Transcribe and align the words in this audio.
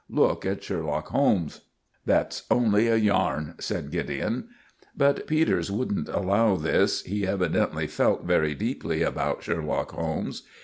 Look 0.09 0.47
at 0.47 0.63
Sherlock 0.63 1.09
Holmes." 1.09 1.61
"That's 2.07 2.47
only 2.49 2.87
a 2.87 2.95
yarn," 2.95 3.53
said 3.59 3.91
Gideon. 3.91 4.47
But 4.97 5.27
Peters 5.27 5.69
wouldn't 5.69 6.09
allow 6.09 6.55
this. 6.55 7.03
He 7.03 7.27
evidently 7.27 7.85
felt 7.85 8.23
very 8.25 8.55
deeply 8.55 9.03
about 9.03 9.43
Sherlock 9.43 9.91
Holmes. 9.91 10.41